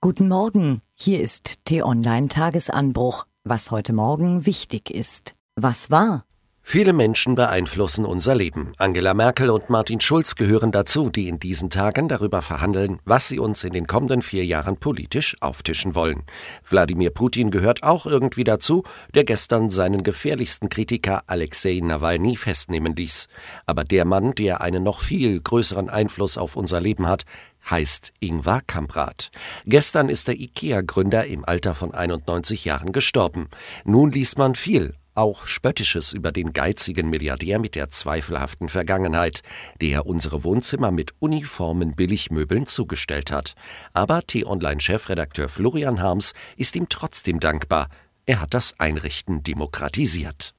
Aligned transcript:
Guten 0.00 0.28
Morgen, 0.28 0.80
hier 0.94 1.20
ist 1.20 1.64
T-Online 1.64 2.28
Tagesanbruch, 2.28 3.26
was 3.42 3.72
heute 3.72 3.92
Morgen 3.92 4.46
wichtig 4.46 4.92
ist. 4.92 5.34
Was 5.56 5.90
war? 5.90 6.24
Viele 6.70 6.92
Menschen 6.92 7.34
beeinflussen 7.34 8.04
unser 8.04 8.34
Leben. 8.34 8.74
Angela 8.76 9.14
Merkel 9.14 9.48
und 9.48 9.70
Martin 9.70 10.02
Schulz 10.02 10.34
gehören 10.34 10.70
dazu, 10.70 11.08
die 11.08 11.26
in 11.26 11.38
diesen 11.38 11.70
Tagen 11.70 12.08
darüber 12.08 12.42
verhandeln, 12.42 13.00
was 13.06 13.26
sie 13.26 13.38
uns 13.38 13.64
in 13.64 13.72
den 13.72 13.86
kommenden 13.86 14.20
vier 14.20 14.44
Jahren 14.44 14.76
politisch 14.76 15.34
auftischen 15.40 15.94
wollen. 15.94 16.24
Wladimir 16.68 17.08
Putin 17.08 17.50
gehört 17.50 17.84
auch 17.84 18.04
irgendwie 18.04 18.44
dazu, 18.44 18.82
der 19.14 19.24
gestern 19.24 19.70
seinen 19.70 20.02
gefährlichsten 20.02 20.68
Kritiker 20.68 21.22
Alexei 21.26 21.80
Nawalny 21.82 22.36
festnehmen 22.36 22.94
ließ. 22.94 23.28
Aber 23.64 23.82
der 23.82 24.04
Mann, 24.04 24.34
der 24.34 24.60
einen 24.60 24.82
noch 24.82 25.00
viel 25.00 25.40
größeren 25.40 25.88
Einfluss 25.88 26.36
auf 26.36 26.54
unser 26.54 26.82
Leben 26.82 27.08
hat, 27.08 27.24
heißt 27.68 28.12
Ingvar 28.20 28.62
Kamprad. 28.66 29.30
Gestern 29.66 30.08
ist 30.08 30.28
der 30.28 30.40
IKEA-Gründer 30.40 31.26
im 31.26 31.44
Alter 31.44 31.74
von 31.74 31.94
91 31.94 32.64
Jahren 32.64 32.92
gestorben. 32.92 33.48
Nun 33.84 34.10
liest 34.10 34.38
man 34.38 34.54
viel, 34.54 34.94
auch 35.18 35.46
Spöttisches 35.46 36.12
über 36.12 36.30
den 36.30 36.52
geizigen 36.52 37.10
Milliardär 37.10 37.58
mit 37.58 37.74
der 37.74 37.90
zweifelhaften 37.90 38.68
Vergangenheit, 38.68 39.42
der 39.80 40.06
unsere 40.06 40.44
Wohnzimmer 40.44 40.92
mit 40.92 41.12
uniformen 41.18 41.96
Billigmöbeln 41.96 42.66
zugestellt 42.66 43.32
hat. 43.32 43.54
Aber 43.92 44.22
T-Online-Chefredakteur 44.22 45.48
Florian 45.48 46.00
Harms 46.00 46.34
ist 46.56 46.76
ihm 46.76 46.88
trotzdem 46.88 47.40
dankbar. 47.40 47.88
Er 48.26 48.40
hat 48.40 48.54
das 48.54 48.78
Einrichten 48.78 49.42
demokratisiert. 49.42 50.54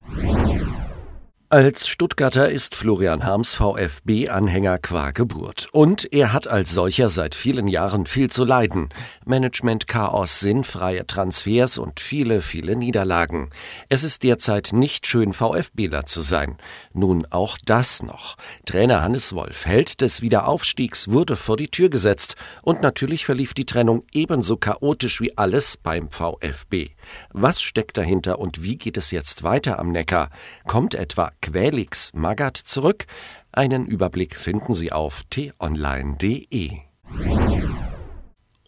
Als 1.52 1.88
Stuttgarter 1.88 2.52
ist 2.52 2.76
Florian 2.76 3.26
Harms 3.26 3.56
VfB-Anhänger 3.56 4.78
qua 4.78 5.10
Geburt. 5.10 5.68
Und 5.72 6.14
er 6.14 6.32
hat 6.32 6.48
als 6.48 6.70
solcher 6.70 7.10
seit 7.10 7.34
vielen 7.34 7.68
Jahren 7.68 8.06
viel 8.06 8.30
zu 8.30 8.46
leiden. 8.46 8.90
Management-Chaos, 9.26 10.42
sinnfreie 10.42 11.08
Transfers 11.08 11.80
und 11.80 12.00
viele, 12.00 12.44
viele 12.44 12.76
Niederlagen. 12.76 13.50
Es 13.88 14.04
ist 14.04 14.22
derzeit 14.22 14.74
nicht 14.74 15.08
schön, 15.08 15.34
VfBler 15.34 16.06
zu 16.06 16.22
sein. 16.22 16.58
Nun 16.94 17.26
auch 17.32 17.58
das 17.66 18.04
noch. 18.04 18.38
Trainer 18.66 19.02
Hannes 19.02 19.34
Wolf, 19.34 19.66
Held 19.66 20.02
des 20.02 20.22
Wiederaufstiegs, 20.22 21.10
wurde 21.10 21.36
vor 21.36 21.58
die 21.58 21.70
Tür 21.70 21.90
gesetzt. 21.90 22.36
Und 22.62 22.84
natürlich 22.84 23.26
verlief 23.26 23.56
die 23.56 23.66
Trennung 23.66 24.04
ebenso 24.12 24.56
chaotisch 24.56 25.20
wie 25.20 25.36
alles 25.36 25.78
beim 25.78 26.12
VfB. 26.12 26.90
Was 27.32 27.60
steckt 27.60 27.98
dahinter 27.98 28.38
und 28.38 28.62
wie 28.62 28.78
geht 28.78 28.98
es 28.98 29.10
jetzt 29.10 29.42
weiter 29.42 29.80
am 29.80 29.92
Neckar? 29.92 30.30
Kommt 30.68 30.94
etwa 30.94 31.32
Quelix 31.42 32.12
Magat 32.14 32.58
zurück? 32.58 33.06
Einen 33.52 33.86
Überblick 33.86 34.36
finden 34.36 34.74
Sie 34.74 34.92
auf 34.92 35.24
t-online.de. 35.30 36.72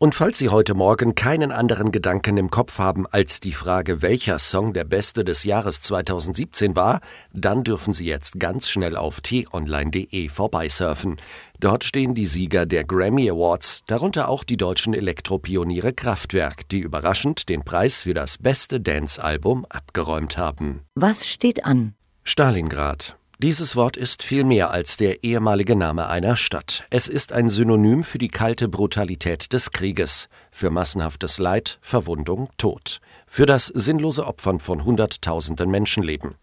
Und 0.02 0.16
falls 0.16 0.39
Sie 0.39 0.50
heute 0.50 0.73
Morgen 0.73 1.14
keinen 1.14 1.52
anderen 1.52 1.92
Gedanken 1.92 2.36
im 2.38 2.49
Kopf 2.49 2.80
haben 2.80 3.05
als 3.05 3.39
die 3.39 3.52
Frage, 3.52 4.02
welcher 4.02 4.39
Song 4.39 4.73
der 4.73 4.83
beste 4.83 5.23
des 5.23 5.44
Jahres 5.44 5.80
2017 5.80 6.75
war, 6.75 7.02
dann 7.33 7.64
dürfen 7.64 7.94
Sie 7.94 8.08
jetzt 8.08 8.39
ganz 8.39 8.67
schnell 8.67 8.95
auf 8.97 9.22
t-online.de 9.22 10.27
vorbeisurfen. 10.30 11.17
Dort 11.59 11.83
stehen 11.83 12.16
die 12.16 12.25
Sieger 12.25 12.66
der 12.66 12.83
Grammy 12.83 13.30
Awards, 13.30 13.83
darunter 13.86 14.27
auch 14.27 14.44
die 14.44 14.58
deutschen 14.58 14.95
Elektropioniere 14.95 15.94
Kraftwerk, 15.94 16.67
die 16.69 16.80
überraschend 16.80 17.47
den 17.47 17.61
Preis 17.61 18.02
für 18.02 18.16
das 18.16 18.39
beste 18.39 18.81
Dance-Album 18.81 19.67
abgeräumt 19.69 20.36
haben. 20.36 20.81
Was 20.95 21.27
steht 21.27 21.64
an? 21.64 21.94
Stalingrad. 22.32 23.18
Dieses 23.40 23.76
Wort 23.76 23.98
ist 23.98 24.24
viel 24.24 24.46
mehr 24.46 24.72
als 24.72 24.96
der 24.96 25.26
ehemalige 25.26 25.76
Name 25.76 26.08
einer 26.08 26.38
Stadt. 26.38 26.86
Es 26.90 27.10
ist 27.10 27.34
ein 27.34 27.50
Synonym 27.50 28.06
für 28.06 28.20
die 28.20 28.30
kalte 28.30 28.70
Brutalität 28.70 29.52
des 29.52 29.73
Krieges, 29.73 30.30
für 30.50 30.70
massenhaftes 30.70 31.40
Leid, 31.40 31.78
Verwundung, 31.82 32.48
Tod, 32.56 33.02
für 33.28 33.46
das 33.46 33.66
sinnlose 33.66 34.26
Opfern 34.26 34.62
von 34.62 34.86
Hunderttausenden 34.86 35.70
Menschenleben. 35.70 36.36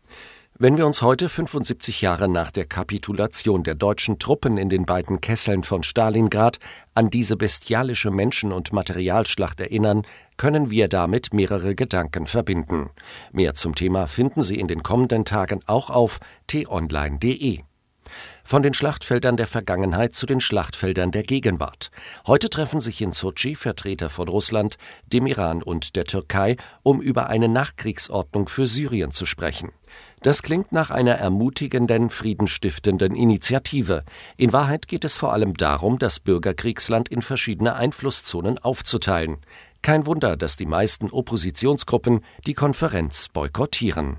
Wenn 0.60 0.76
wir 0.76 0.88
uns 0.88 1.02
heute 1.02 1.28
75 1.28 2.00
Jahre 2.00 2.28
nach 2.28 2.50
der 2.50 2.64
Kapitulation 2.64 3.62
der 3.62 3.76
deutschen 3.76 4.18
Truppen 4.18 4.58
in 4.58 4.68
den 4.68 4.86
beiden 4.86 5.20
Kesseln 5.20 5.62
von 5.62 5.84
Stalingrad 5.84 6.58
an 6.94 7.10
diese 7.10 7.36
bestialische 7.36 8.10
Menschen- 8.10 8.50
und 8.50 8.72
Materialschlacht 8.72 9.60
erinnern, 9.60 10.02
können 10.36 10.68
wir 10.68 10.88
damit 10.88 11.32
mehrere 11.32 11.76
Gedanken 11.76 12.26
verbinden. 12.26 12.90
Mehr 13.30 13.54
zum 13.54 13.76
Thema 13.76 14.08
finden 14.08 14.42
Sie 14.42 14.58
in 14.58 14.66
den 14.66 14.82
kommenden 14.82 15.24
Tagen 15.24 15.60
auch 15.66 15.90
auf 15.90 16.18
t-online.de. 16.48 17.60
Von 18.44 18.62
den 18.62 18.74
Schlachtfeldern 18.74 19.36
der 19.36 19.46
Vergangenheit 19.46 20.14
zu 20.14 20.26
den 20.26 20.40
Schlachtfeldern 20.40 21.10
der 21.10 21.22
Gegenwart. 21.22 21.90
Heute 22.26 22.50
treffen 22.50 22.80
sich 22.80 23.00
in 23.00 23.12
Sochi 23.12 23.54
Vertreter 23.54 24.10
von 24.10 24.28
Russland, 24.28 24.78
dem 25.06 25.26
Iran 25.26 25.62
und 25.62 25.96
der 25.96 26.04
Türkei, 26.04 26.56
um 26.82 27.00
über 27.00 27.28
eine 27.28 27.48
Nachkriegsordnung 27.48 28.48
für 28.48 28.66
Syrien 28.66 29.10
zu 29.10 29.26
sprechen. 29.26 29.72
Das 30.22 30.42
klingt 30.42 30.72
nach 30.72 30.90
einer 30.90 31.14
ermutigenden, 31.14 32.10
friedenstiftenden 32.10 33.14
Initiative. 33.14 34.04
In 34.36 34.52
Wahrheit 34.52 34.88
geht 34.88 35.04
es 35.04 35.16
vor 35.16 35.32
allem 35.32 35.54
darum, 35.54 35.98
das 35.98 36.20
Bürgerkriegsland 36.20 37.08
in 37.08 37.22
verschiedene 37.22 37.74
Einflusszonen 37.74 38.58
aufzuteilen. 38.58 39.38
Kein 39.82 40.06
Wunder, 40.06 40.36
dass 40.36 40.56
die 40.56 40.66
meisten 40.66 41.10
Oppositionsgruppen 41.10 42.24
die 42.46 42.54
Konferenz 42.54 43.28
boykottieren. 43.28 44.18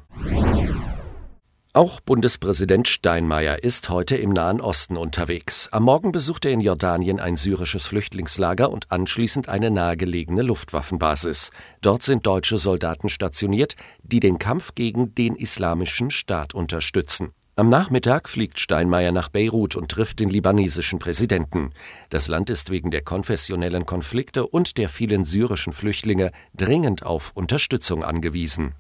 Auch 1.72 2.00
Bundespräsident 2.00 2.88
Steinmeier 2.88 3.64
ist 3.64 3.90
heute 3.90 4.18
im 4.18 4.32
Nahen 4.32 4.60
Osten 4.60 4.98
unterwegs. 4.98 5.70
Am 5.72 5.84
Morgen 5.84 6.12
besucht 6.12 6.46
er 6.46 6.52
in 6.52 6.62
Jordanien 6.62 7.20
ein 7.20 7.38
syrisches 7.38 7.86
Flüchtlingslager 7.86 8.72
und 8.72 8.92
anschließend 8.92 9.50
eine 9.50 9.70
nahegelegene 9.70 10.42
Luftwaffenbasis. 10.42 11.52
Dort 11.82 12.02
sind 12.02 12.26
deutsche 12.26 12.58
Soldaten 12.58 13.08
stationiert, 13.08 13.76
die 14.02 14.20
den 14.20 14.40
Kampf 14.40 14.74
gegen 14.74 15.14
den 15.14 15.36
Islamischen 15.36 16.10
Staat 16.10 16.56
unterstützen. 16.56 17.34
Am 17.56 17.70
Nachmittag 17.70 18.30
fliegt 18.30 18.60
Steinmeier 18.60 19.12
nach 19.12 19.30
Beirut 19.30 19.76
und 19.76 19.92
trifft 19.92 20.20
den 20.20 20.32
libanesischen 20.32 20.98
Präsidenten. 20.98 21.74
Das 22.10 22.28
Land 22.28 22.50
ist 22.50 22.72
wegen 22.72 22.90
der 22.90 23.04
konfessionellen 23.04 23.86
Konflikte 23.86 24.48
und 24.48 24.80
der 24.80 24.90
vielen 24.90 25.24
syrischen 25.24 25.74
Flüchtlinge 25.74 26.32
dringend 26.56 27.04
auf 27.04 27.32
Unterstützung 27.36 28.04
angewiesen. 28.04 28.74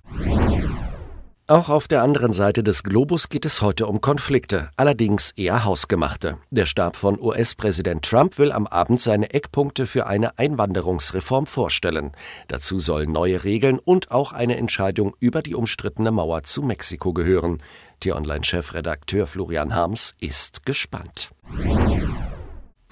Auch 1.49 1.69
auf 1.69 1.87
der 1.87 2.03
anderen 2.03 2.31
Seite 2.31 2.61
des 2.61 2.83
Globus 2.83 3.27
geht 3.27 3.43
es 3.43 3.63
heute 3.63 3.87
um 3.87 4.01
Konflikte, 4.01 4.69
allerdings 4.77 5.31
eher 5.31 5.65
hausgemachte. 5.65 6.37
Der 6.51 6.67
Stab 6.67 6.95
von 6.95 7.19
US-Präsident 7.19 8.05
Trump 8.05 8.37
will 8.37 8.51
am 8.51 8.67
Abend 8.67 9.01
seine 9.01 9.31
Eckpunkte 9.33 9.87
für 9.87 10.05
eine 10.05 10.37
Einwanderungsreform 10.37 11.47
vorstellen. 11.47 12.11
Dazu 12.49 12.77
sollen 12.77 13.11
neue 13.11 13.45
Regeln 13.45 13.79
und 13.79 14.11
auch 14.11 14.31
eine 14.31 14.57
Entscheidung 14.57 15.15
über 15.19 15.41
die 15.41 15.55
umstrittene 15.55 16.11
Mauer 16.11 16.43
zu 16.43 16.61
Mexiko 16.61 17.13
gehören. 17.13 17.63
T-Online-Chefredakteur 18.01 19.25
Florian 19.25 19.73
Harms 19.73 20.13
ist 20.19 20.67
gespannt. 20.67 21.31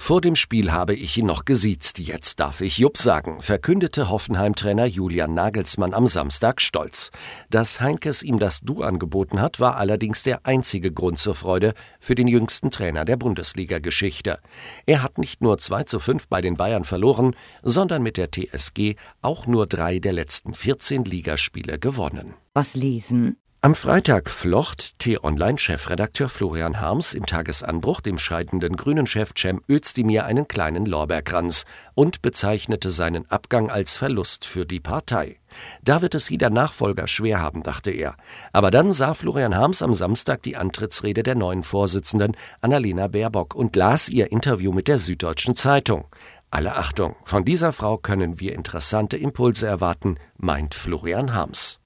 Vor 0.07 0.22
dem 0.22 0.38
Spiel 0.38 0.72
habe 0.72 0.95
ich 0.95 1.18
ihn 1.18 1.25
noch 1.25 1.44
gesiezt, 1.44 2.00
jetzt 2.00 2.40
darf 2.40 2.62
ich 2.62 2.78
Jupp 2.78 2.97
sagen, 2.97 3.41
verkündete 3.41 4.09
Hoffenheim-Trainer 4.09 4.85
Julian 4.85 5.34
Nagelsmann 5.34 5.94
am 5.94 6.07
Samstag 6.07 6.62
stolz. 6.62 7.12
Dass 7.50 7.81
Heinkes 7.81 8.23
ihm 8.23 8.40
das 8.40 8.62
Du 8.62 8.84
angeboten 8.84 9.41
hat, 9.41 9.59
war 9.59 9.75
allerdings 9.75 10.23
der 10.23 10.45
einzige 10.45 10.94
Grund 10.94 11.19
zur 11.19 11.35
Freude 11.35 11.73
für 12.00 12.16
den 12.16 12.28
jüngsten 12.28 12.72
Trainer 12.72 13.03
der 13.03 13.18
Bundesliga-Geschichte. 13.18 14.40
Er 14.85 15.03
hat 15.03 15.18
nicht 15.18 15.41
nur 15.41 15.57
2 15.57 15.84
zu 15.84 16.00
5 16.00 16.29
bei 16.29 16.39
den 16.39 16.56
Bayern 16.56 16.85
verloren, 16.85 17.35
sondern 17.62 18.01
mit 18.01 18.16
der 18.16 18.29
TSG 18.31 18.95
auch 19.22 19.45
nur 19.45 19.68
drei 19.68 20.00
der 20.00 20.13
letzten 20.13 20.53
14 20.53 21.03
Ligaspiele 21.03 21.79
gewonnen. 21.79 22.34
Was 22.53 22.75
lesen? 22.75 23.35
Am 23.59 23.73
Freitag 23.73 24.29
flocht 24.29 25.00
T-Online-Chefredakteur 25.00 26.29
Florian 26.29 26.79
Harms 26.79 27.16
im 27.16 27.25
Tagesanbruch 27.25 28.01
dem 28.01 28.19
scheidenden 28.19 28.78
Grünen-Chef 28.78 29.31
Cem 29.35 29.62
Özdemir 29.68 30.25
einen 30.25 30.47
kleinen 30.47 30.85
Lorbeerkranz 30.85 31.66
und 31.95 32.22
bezeichnete 32.22 32.91
seinen 32.91 33.29
Abgang 33.31 33.72
als 33.72 33.97
Verlust 33.97 34.45
für 34.45 34.68
die 34.68 34.80
Partei. 34.80 35.39
Da 35.83 36.04
wird 36.04 36.13
es 36.13 36.30
jeder 36.30 36.51
Nachfolger 36.51 37.07
schwer 37.07 37.42
haben, 37.42 37.63
dachte 37.63 37.89
er. 37.89 38.15
Aber 38.54 38.69
dann 38.69 38.94
sah 38.94 39.15
Florian 39.15 39.56
Harms 39.56 39.81
am 39.81 39.95
Samstag 39.95 40.44
die 40.44 40.56
Antrittsrede 40.56 41.24
der 41.24 41.36
neuen 41.36 41.63
Vorsitzenden 41.63 42.38
Annalena 42.62 43.07
Baerbock 43.07 43.56
und 43.56 43.75
las 43.75 44.07
ihr 44.07 44.31
Interview 44.31 44.71
mit 44.71 44.88
der 44.88 45.00
Süddeutschen 45.00 45.56
Zeitung. 45.56 46.06
Alle 46.51 46.77
Achtung, 46.77 47.15
von 47.25 47.44
dieser 47.44 47.74
Frau 47.74 47.98
können 47.98 48.39
wir 48.39 48.53
interessante 48.53 49.18
Impulse 49.18 49.65
erwarten, 49.65 50.19
meint 50.38 50.75
Florian 50.75 51.33
Harms. 51.33 51.80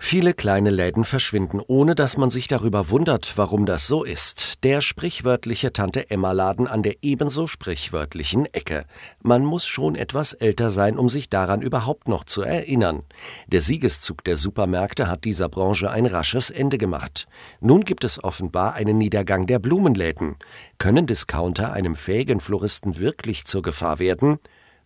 Viele 0.00 0.32
kleine 0.32 0.70
Läden 0.70 1.04
verschwinden, 1.04 1.60
ohne 1.66 1.96
dass 1.96 2.16
man 2.16 2.30
sich 2.30 2.46
darüber 2.46 2.88
wundert, 2.88 3.32
warum 3.34 3.66
das 3.66 3.88
so 3.88 4.04
ist. 4.04 4.62
Der 4.64 4.80
sprichwörtliche 4.80 5.72
Tante-Emma-Laden 5.72 6.68
an 6.68 6.84
der 6.84 7.02
ebenso 7.02 7.48
sprichwörtlichen 7.48 8.46
Ecke. 8.54 8.84
Man 9.22 9.44
muss 9.44 9.66
schon 9.66 9.96
etwas 9.96 10.34
älter 10.34 10.70
sein, 10.70 10.98
um 10.98 11.08
sich 11.08 11.28
daran 11.28 11.62
überhaupt 11.62 12.06
noch 12.06 12.24
zu 12.24 12.42
erinnern. 12.42 13.02
Der 13.48 13.60
Siegeszug 13.60 14.22
der 14.22 14.36
Supermärkte 14.36 15.08
hat 15.08 15.24
dieser 15.24 15.48
Branche 15.48 15.90
ein 15.90 16.06
rasches 16.06 16.50
Ende 16.50 16.78
gemacht. 16.78 17.26
Nun 17.60 17.84
gibt 17.84 18.04
es 18.04 18.22
offenbar 18.22 18.74
einen 18.74 18.98
Niedergang 18.98 19.48
der 19.48 19.58
Blumenläden. 19.58 20.36
Können 20.78 21.06
Discounter 21.06 21.72
einem 21.72 21.96
fähigen 21.96 22.38
Floristen 22.38 23.00
wirklich 23.00 23.44
zur 23.46 23.62
Gefahr 23.62 23.98
werden? 23.98 24.38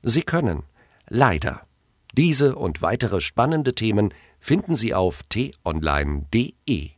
Sie 0.02 0.22
können. 0.22 0.62
Leider. 1.08 1.66
Diese 2.12 2.56
und 2.56 2.82
weitere 2.82 3.20
spannende 3.20 3.74
Themen 3.74 4.12
finden 4.38 4.76
Sie 4.76 4.92
auf 4.94 5.22
t-online.de. 5.24 6.90